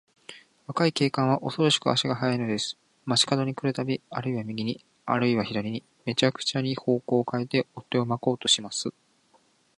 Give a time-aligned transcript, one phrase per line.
[0.65, 2.75] 若い警官は、おそろしく足が早いのです。
[3.05, 8.89] 町かどに来るたび、あるいは右に、あるいは左に、めちゃくちゃに方角をかえて、追っ手をまこうとします。